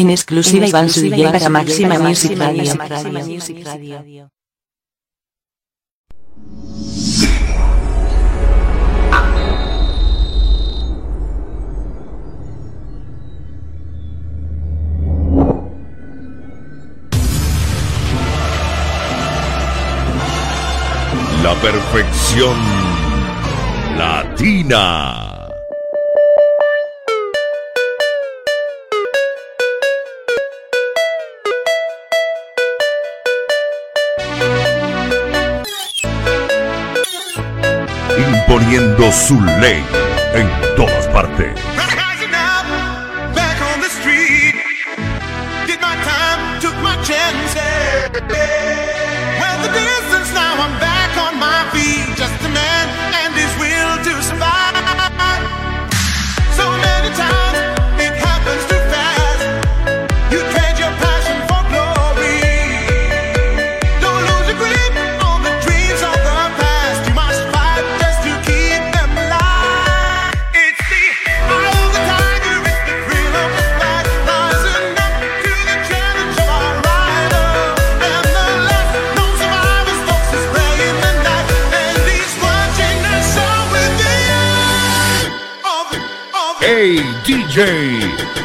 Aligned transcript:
En 0.00 0.10
exclusiva 0.10 0.64
Iván 0.64 0.88
su 0.88 1.00
DJ 1.00 1.24
para 1.24 1.48
Máxima 1.48 1.98
Music 1.98 2.38
Radio. 2.38 2.72
La 21.42 21.54
perfección 21.60 22.56
latina. 23.96 25.27
imponiendo 38.48 39.12
su 39.12 39.38
ley 39.60 39.84
en 40.32 40.48
todas 40.74 41.06
partes. 41.08 41.87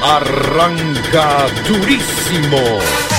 Arranca 0.01 1.45
durísimo. 1.67 3.12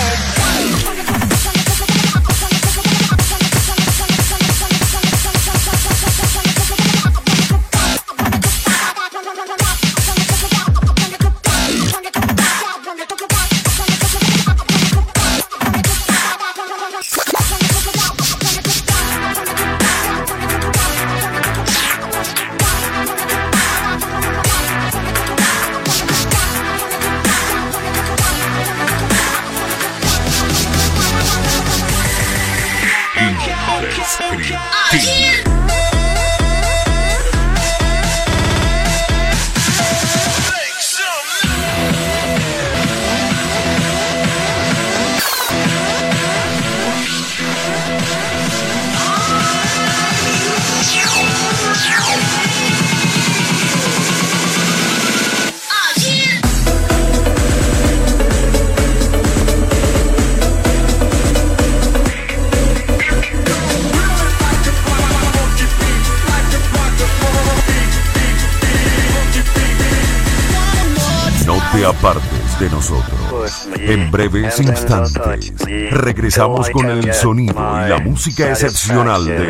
breves 74.15 74.61
instantes. 74.61 75.53
regresamos 75.91 76.71
con 76.71 76.89
el 76.89 77.13
sonido 77.13 77.55
y 77.85 77.89
la 77.89 77.99
música 77.99 78.49
excepcional 78.51 79.25
de 79.27 79.49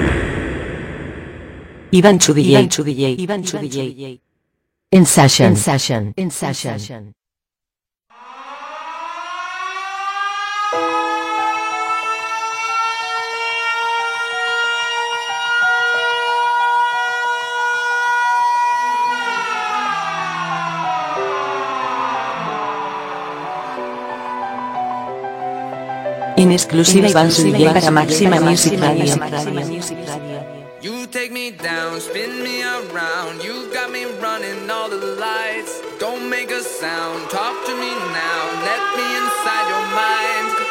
Iván 1.90 2.18
Chubillay, 2.18 2.62
Iván 2.62 2.68
Chubillay, 2.70 3.16
Iván 3.20 3.44
Chubillay. 3.44 4.20
In 4.90 5.04
session, 5.04 5.50
in 5.52 5.56
session, 5.56 6.14
in 6.16 6.30
session. 6.30 7.14
exclusiva 26.54 27.08
Iván 27.08 27.30
Zuluaga 27.30 27.72
para 27.74 27.90
Máxima 27.90 28.40
Music 28.40 28.78
Radio. 28.80 29.14
You 30.80 31.06
take 31.06 31.32
me 31.32 31.50
down, 31.50 31.98
spin 31.98 32.42
me 32.42 32.62
around. 32.62 33.42
You 33.42 33.72
got 33.72 33.90
me 33.90 34.04
running 34.20 34.68
all 34.70 34.90
the 34.90 35.16
lights. 35.16 35.80
Don't 35.98 36.28
make 36.28 36.50
a 36.50 36.62
sound, 36.62 37.30
talk 37.30 37.56
to 37.64 37.74
me 37.74 37.88
now. 38.12 38.42
Let 38.68 38.82
me 38.96 39.06
inside 39.16 39.66
your 39.72 39.86
mind. 39.96 40.63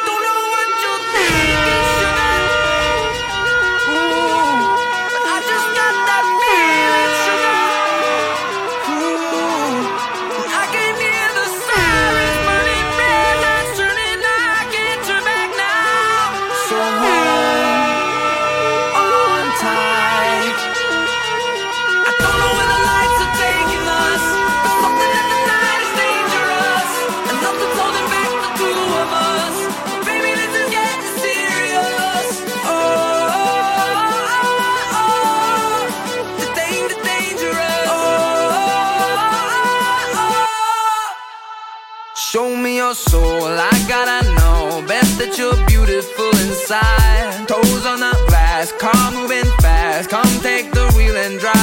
soul. 42.94 43.46
I 43.46 43.72
gotta 43.88 44.24
know 44.34 44.86
best 44.86 45.18
that 45.18 45.36
you're 45.36 45.56
beautiful 45.66 46.30
inside. 46.46 47.48
Toes 47.48 47.86
on 47.86 48.00
the 48.00 48.14
glass, 48.28 48.72
car 48.72 49.10
moving 49.10 49.50
fast. 49.60 50.10
Come 50.10 50.32
take 50.40 50.70
the 50.72 50.92
wheel 50.96 51.16
and 51.16 51.38
drive. 51.40 51.53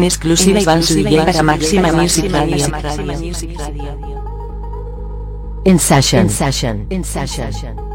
En 0.00 0.04
exclusiva 0.04 0.58
Iván 0.58 0.82
su 0.82 0.94
DJ 0.94 1.26
para 1.26 1.42
Máxima 1.42 1.92
Music 1.92 2.32
Radio. 2.32 2.66
In 5.64 5.78
session. 5.78 6.22
In 6.22 6.30
session. 6.30 6.86
In 6.88 7.04
session. 7.04 7.89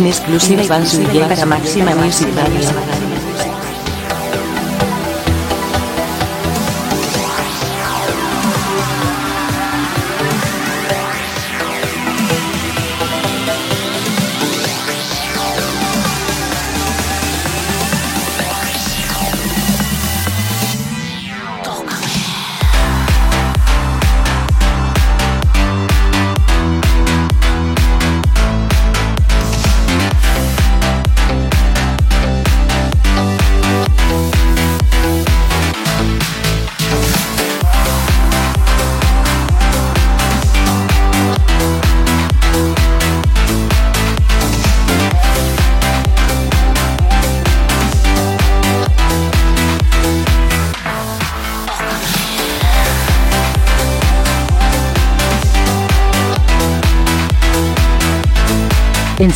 En 0.00 0.06
exclusiva 0.06 0.62
Iván 0.62 0.86
Suille 0.86 1.20
para 1.20 1.44
Máxima 1.44 1.94
Music 1.94 2.28
Radio. 2.34 2.89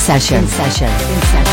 session. 0.04 0.42
In 0.42 0.48
session. 0.48 0.86
In 0.86 1.22
session. 1.22 1.43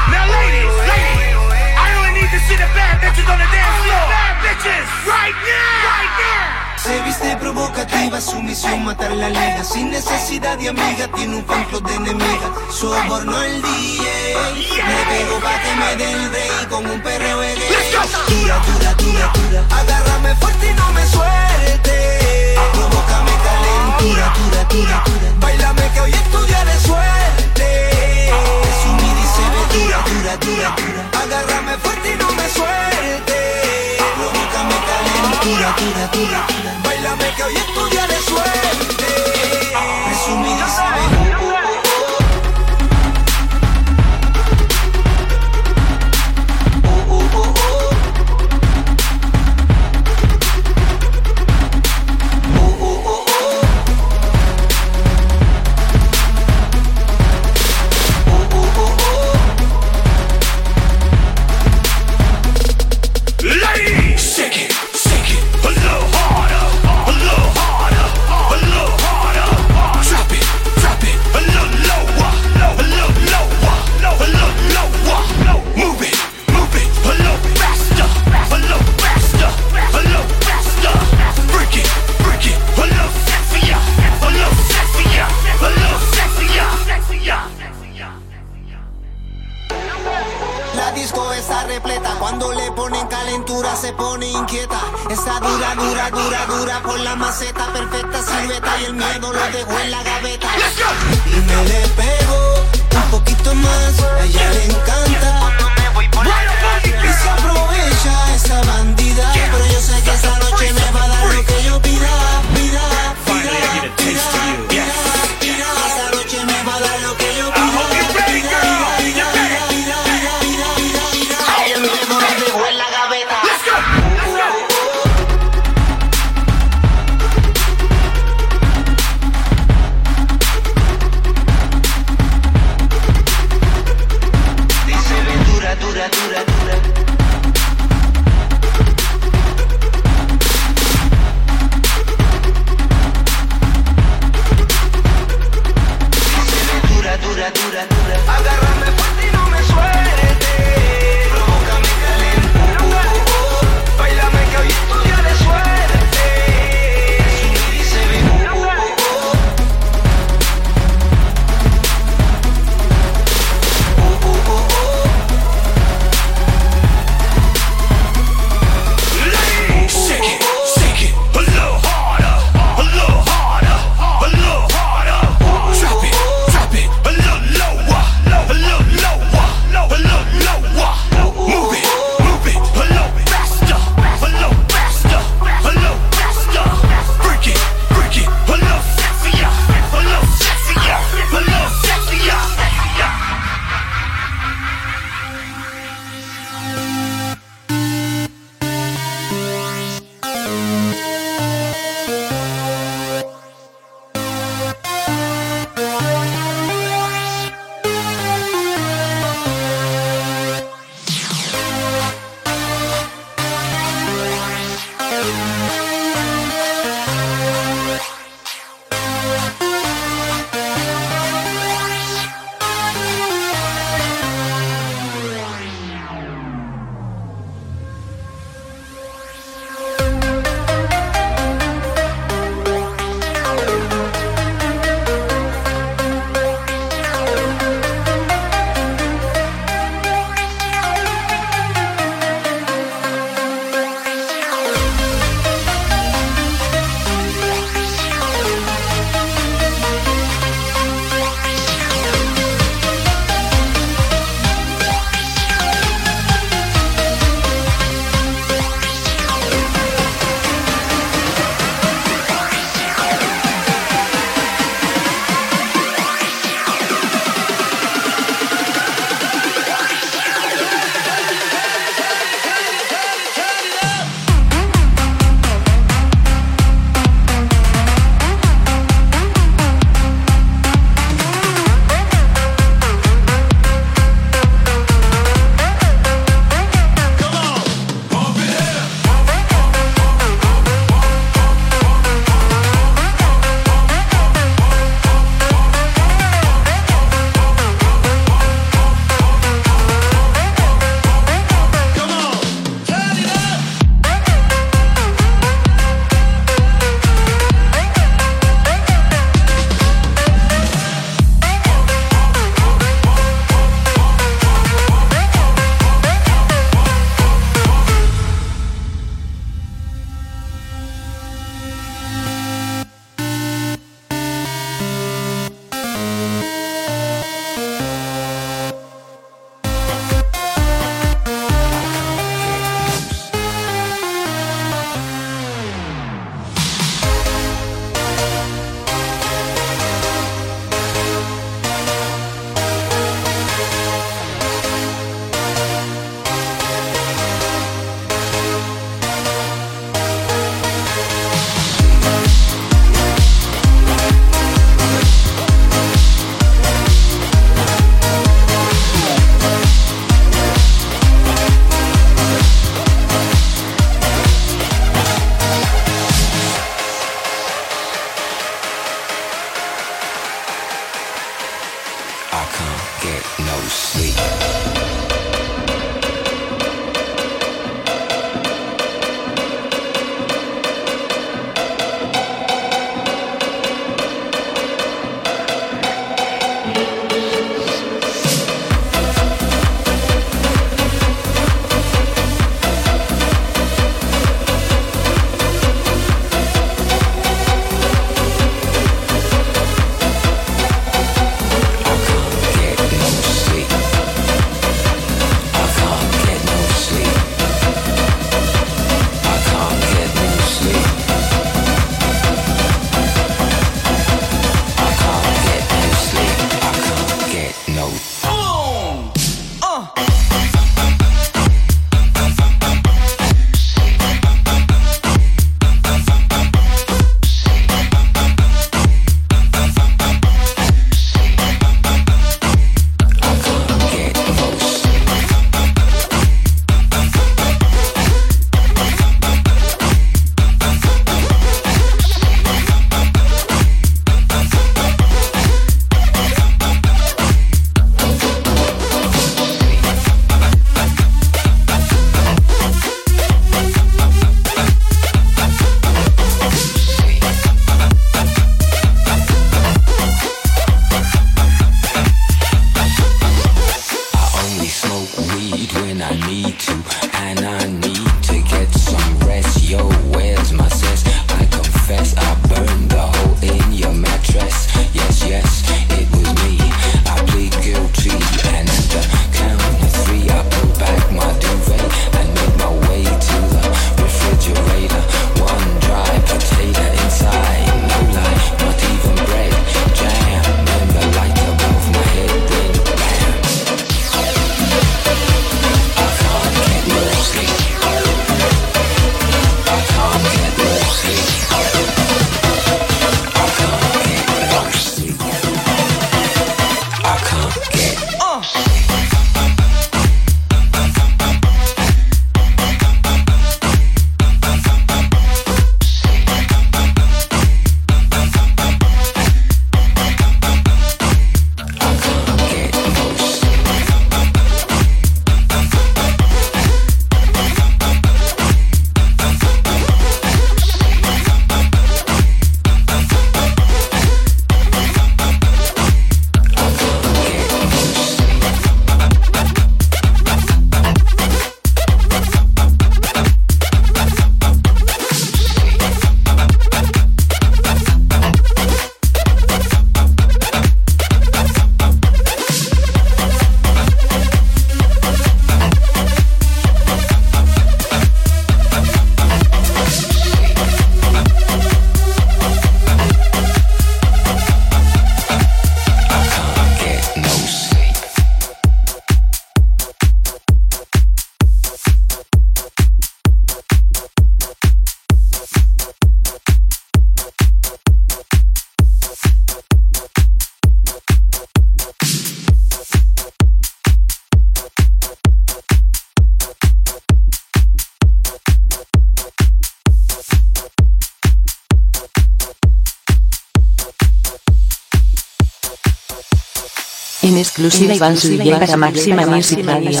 exclusiva 597.60 597.94
Iván 597.94 598.16
Silva 598.16 598.58
para 598.58 598.76
Máxima 598.76 599.26
Music 599.26 599.64
Radio. 599.64 600.00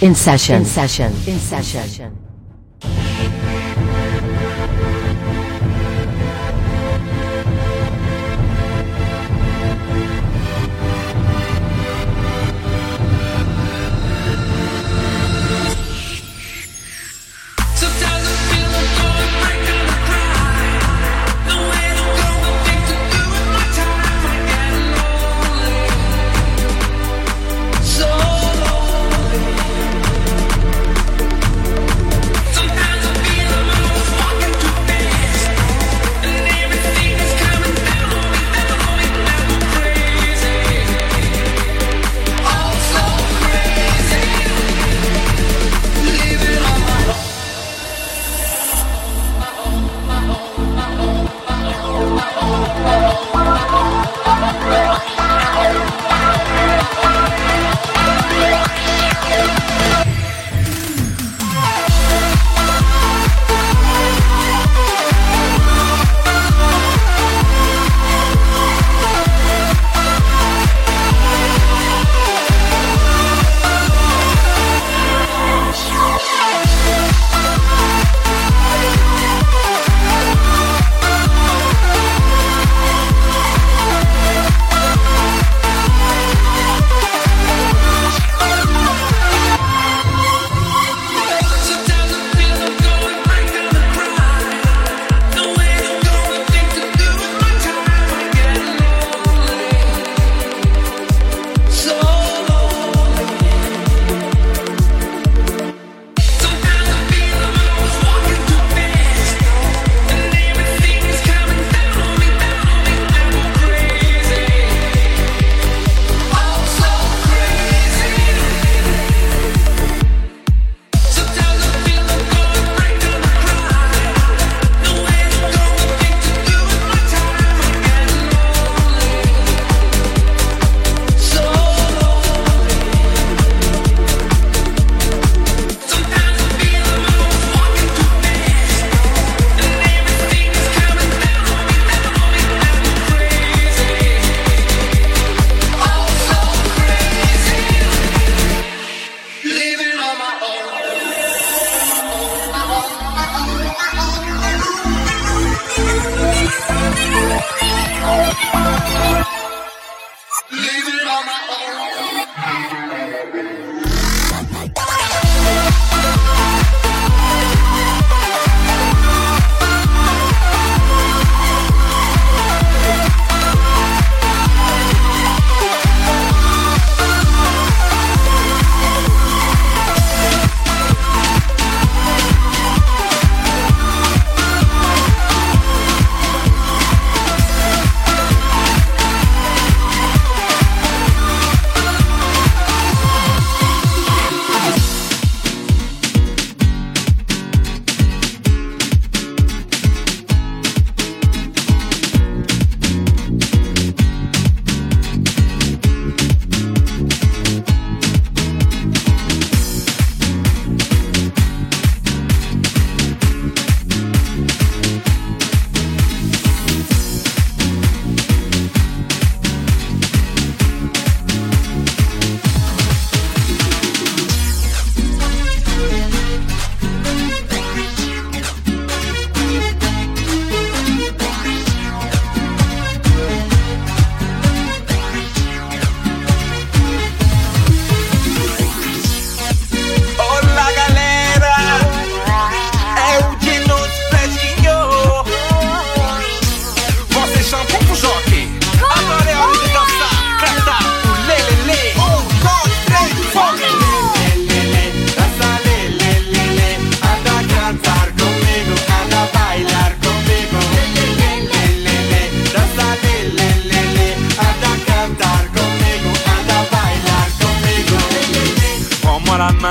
In 0.00 0.14
session. 0.14 0.60
In 0.60 0.66
session. 0.66 1.12
In 1.26 1.38
session. 1.38 2.23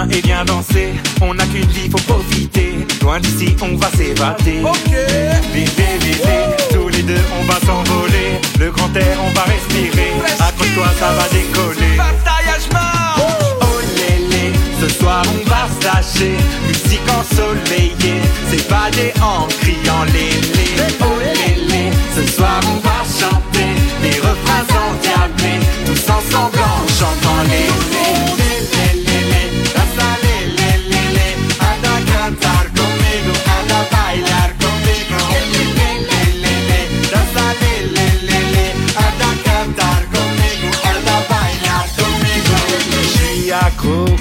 Et 0.10 0.22
viens 0.22 0.44
danser. 0.44 0.94
On 1.22 1.34
n'a 1.36 1.46
qu'une 1.46 1.70
vie, 1.70 1.90
faut 1.90 2.14
profiter. 2.14 2.86
Loin 3.02 3.20
d'ici, 3.20 3.56
on 3.62 3.76
va 3.76 3.90
s'évader. 3.92 4.62
Ok. 4.64 4.92
Vivez, 5.54 5.98
vivez. 6.02 6.44
Tous 6.72 6.90
les 6.90 7.04
deux, 7.04 7.22
on 7.40 7.46
va 7.46 7.60
s'envoler. 7.60 8.42
Le 8.60 8.72
grand 8.72 8.96
air, 8.96 9.18
on 9.24 9.32
va 9.38 9.44
respirer. 9.44 10.14
Accroche-toi, 10.40 10.88
ça 11.00 11.12
va 11.14 11.30
décoller. 11.30 11.98
Oh 13.66 13.80
lélé, 13.96 14.52
ce 14.82 14.90
soir 14.90 15.24
on 15.28 15.50
va 15.50 15.68
se 15.70 15.86
lâcher. 15.86 16.38
Musique 16.68 17.10
ensoleillée, 17.10 18.22
s'évader 18.50 19.14
en 19.22 19.48
criant 19.62 20.04
lélé. 20.06 20.68
Oh 21.02 21.20
lélé, 21.20 21.92
ce 22.16 22.26
soir 22.36 22.60
on 22.68 22.80
va 22.80 23.04
chanter. 23.20 23.70
Les 24.02 24.18
refrains 24.20 24.66
endiablés, 24.90 25.60
tous 25.86 26.10
ensemble 26.10 26.60
en 26.60 26.88
chantant 26.88 27.44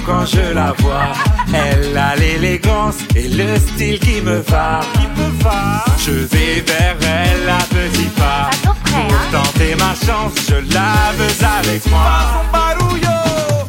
quand 0.05 0.25
je 0.25 0.53
la 0.53 0.73
vois. 0.79 1.13
Elle 1.53 1.97
a 1.97 2.15
l'élégance 2.15 2.97
et 3.15 3.27
le 3.27 3.57
style 3.57 3.99
qui 3.99 4.21
me 4.21 4.39
va. 4.41 4.81
Qui 4.93 5.07
me 5.19 5.43
va. 5.43 5.83
Je 5.97 6.11
vais 6.11 6.63
vers 6.65 6.97
elle 7.01 7.49
à 7.49 7.63
petits 7.63 8.11
pas. 8.17 8.49
Pour 8.63 9.17
tenter 9.31 9.75
ma 9.75 9.93
chance, 10.05 10.33
je 10.47 10.55
la 10.73 11.11
veux 11.17 11.35
avec 11.59 11.89
moi. 11.89 12.43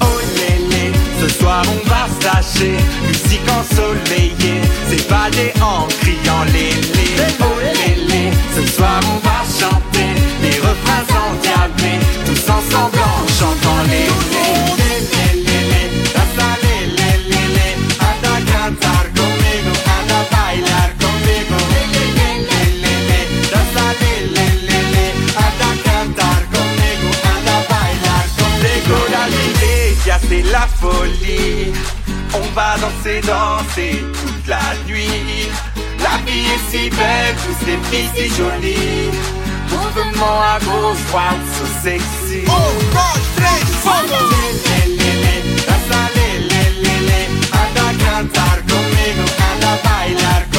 Oh 0.01 0.21
lélé, 0.37 0.93
ce 1.21 1.29
soir 1.39 1.63
on 1.67 1.89
va 1.89 2.07
se 2.15 2.25
lâcher. 2.27 2.77
Musique 3.07 3.49
ensoleillée, 3.49 4.61
s'évader 4.89 5.53
en 5.61 5.87
criant 6.01 6.45
lélé. 6.53 7.09
Oh 7.41 7.59
lélé, 7.61 8.31
ce 8.55 8.67
soir 8.67 9.01
on 9.15 9.19
va 9.27 9.41
chanter. 9.61 10.11
Les 10.43 10.59
refrains 10.59 11.07
endiablés, 11.25 12.01
tous 12.27 12.51
ensemble 12.51 12.99
en 12.99 13.27
chantant. 13.39 13.83
Lélé, 13.89 14.44
folie. 30.81 31.73
On 32.35 32.47
va 32.55 32.77
danser, 32.81 33.21
danser 33.21 34.05
toute 34.13 34.47
la 34.47 34.61
nuit. 34.87 35.49
La 35.99 36.19
vie 36.27 36.47
est 36.55 36.71
si 36.71 36.91
belle, 36.91 37.35
tous 37.45 37.65
ces 37.65 37.79
filles 37.89 38.11
si 38.15 38.29
jolies. 38.35 39.11
Mouvement 39.71 40.41
à 40.43 40.59
gauche, 40.61 41.03
droite, 41.11 41.45
so 41.57 41.67
sexy. 41.83 42.45
Oh! 42.49 42.75
Danza 45.67 46.11
lelele, 46.15 47.29
anda 47.53 47.89
a 47.89 47.95
cantar 48.05 48.59
conmigo, 48.69 49.25
anda 49.51 49.73
a 49.73 49.83
bailar 49.83 50.54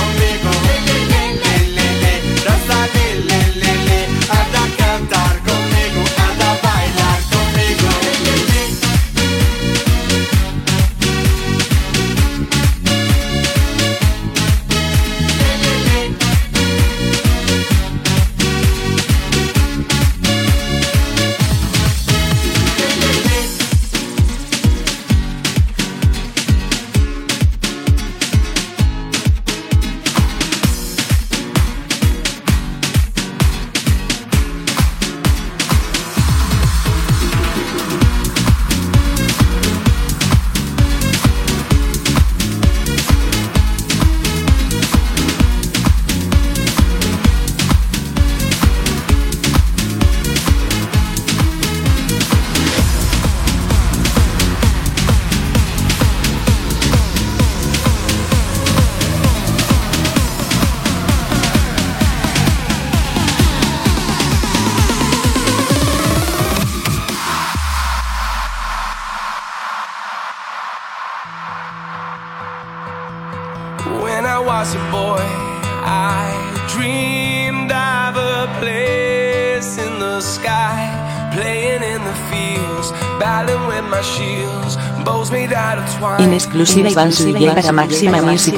exclusiva 86.66 87.40
Iván 87.40 87.76
Máxima 87.76 88.22
Music 88.22 88.56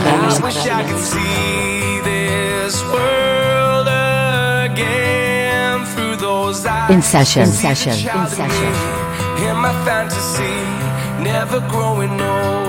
In 6.89 7.01
session. 7.01 7.43
In 7.43 7.51
session. 7.51 7.93
In 7.93 8.27
session. 8.27 8.73
In. 12.01 12.66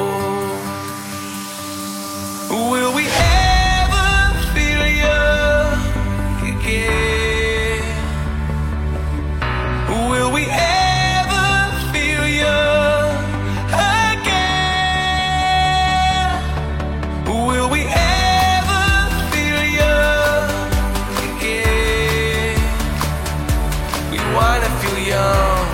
feel 24.89 25.07
young. 25.07 25.67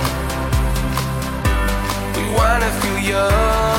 We 2.15 2.23
wanna 2.35 2.71
feel 2.81 2.99
young. 2.99 3.74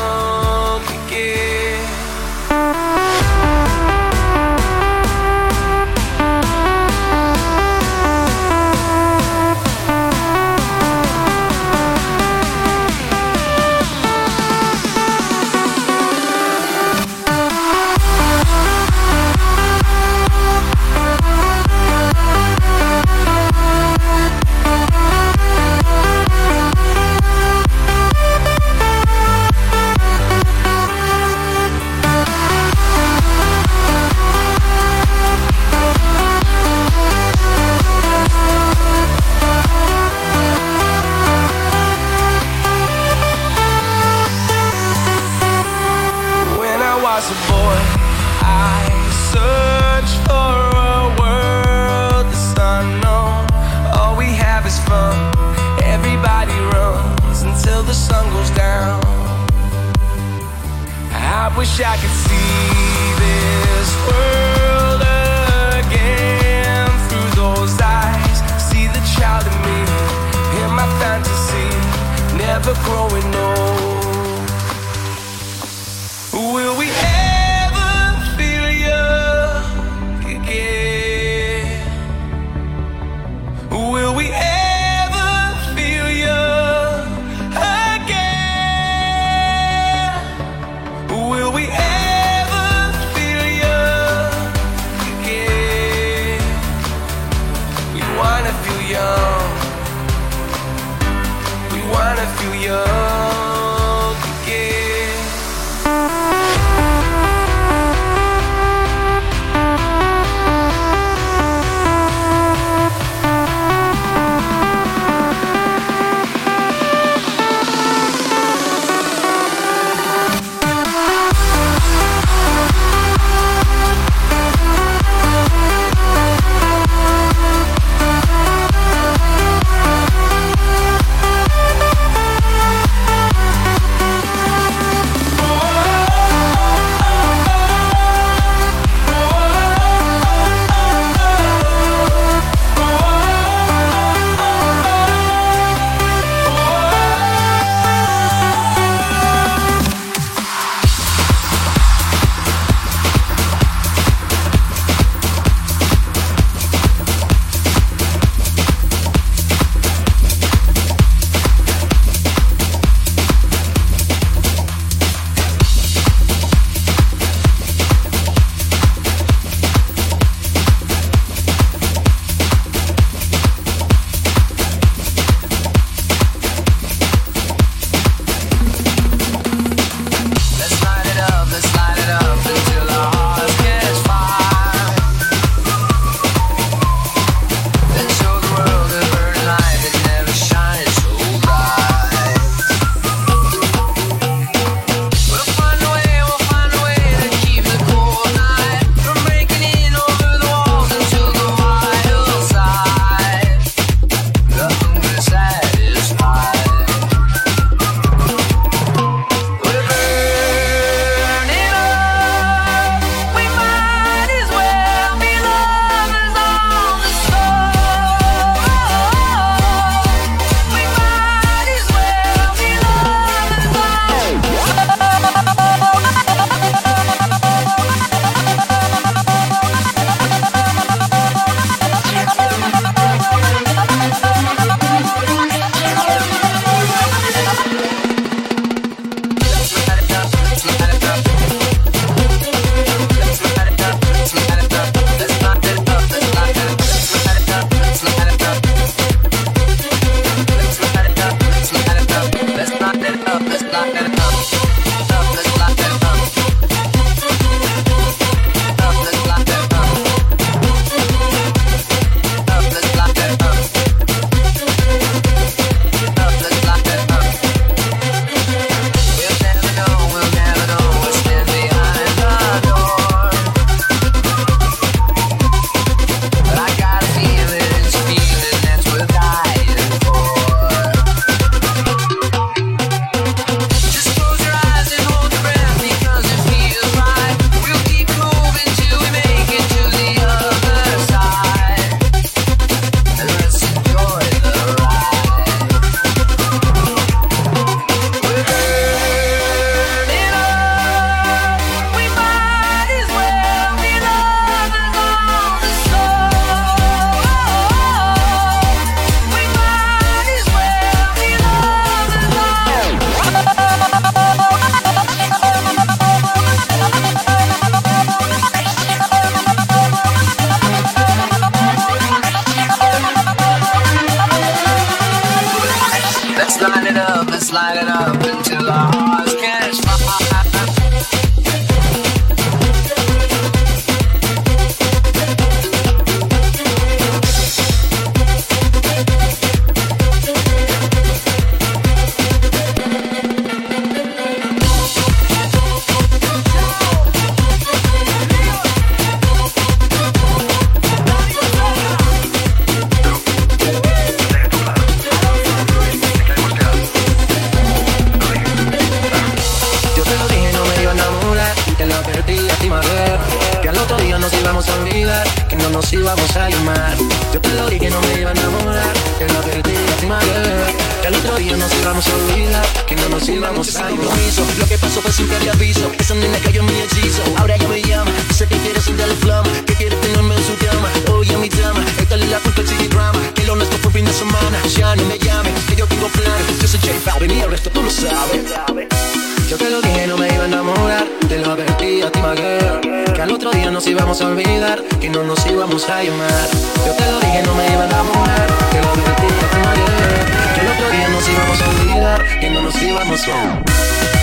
a 395.84 396.02
llamar. 396.02 396.48
Yo 396.86 396.92
te 396.94 397.04
lo 397.04 397.20
dije, 397.20 397.42
no 397.42 397.54
me 397.54 397.66
iban 397.66 397.82
a 397.82 398.00
enamorar. 398.00 398.46
Te 398.70 398.80
lo 398.80 398.94
repetí 398.94 399.26
hasta 399.44 399.58
mañana. 399.58 400.54
Que 400.54 400.60
el 400.62 400.68
otro 400.68 400.90
día 400.90 401.08
nos 401.08 401.28
íbamos 401.28 401.60
a 401.60 401.68
olvidar, 401.68 402.40
que 402.40 402.50
no 402.50 402.62
nos 402.62 402.82
íbamos 402.82 403.28
a. 403.28 404.15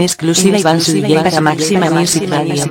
en 0.00 0.04
exclusiva 0.04 0.58
Iván 0.58 0.80
su 0.80 1.00
para 1.02 1.40
Máxima 1.40 1.90
Music 1.90 2.28
Radio. 2.28 2.64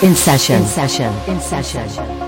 In 0.00 0.14
session. 0.14 0.60
In 0.60 0.66
session. 0.68 1.12
In 1.26 1.40
session. 1.40 2.27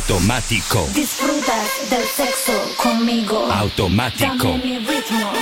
Automático. 0.00 0.86
Disfrutas 0.92 1.88
del 1.88 2.04
sexo 2.06 2.52
conmigo. 2.76 3.50
Automático. 3.50 4.26
Dame 4.50 4.58
mi 4.62 4.78
ritmo. 4.80 5.32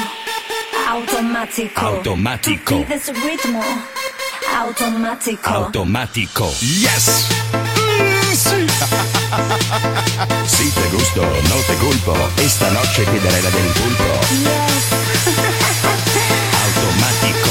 Automático. 0.88 1.80
Automático. 1.80 2.76
Pides 2.86 3.06
ritmo. 3.24 3.60
Automático. 4.56 5.50
Automático. 5.50 6.48
Yes. 6.60 7.26
Mm, 7.52 8.32
sí. 8.32 8.66
si 10.56 10.70
te 10.70 10.88
gustó, 10.96 11.22
no 11.22 11.56
te 11.66 11.74
culpo. 11.74 12.16
Esta 12.38 12.70
noche 12.70 13.04
te 13.06 13.18
daré 13.20 13.42
la 13.42 13.50
del 13.50 13.66
pulpo. 13.72 14.04
Automático. 16.64 17.50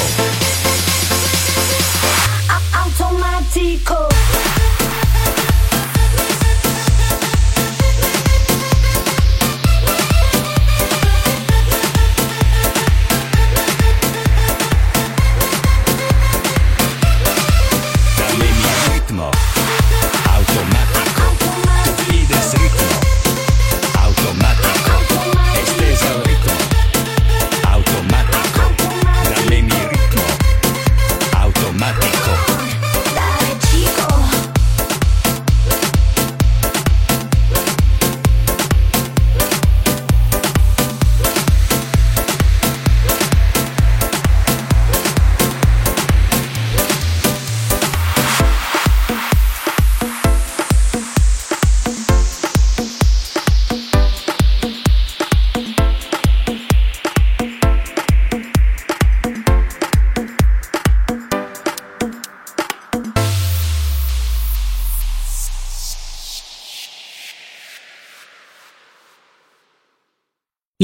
A- 2.48 2.78
Automático. 2.82 4.08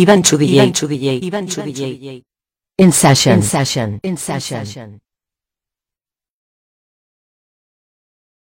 Ivan 0.01 0.22
to 0.22 0.36
the 0.38 0.59
Ivan 0.59 0.72
to 0.72 0.86
the 0.86 1.26
Ivan 1.26 1.46
to 1.46 1.62
the 1.62 2.24
In 2.78 2.92
session. 2.92 3.34
In 3.34 3.42
session. 3.42 4.01
In 4.03 4.16
session. 4.16 4.61
In 4.62 4.64
session. 4.64 5.01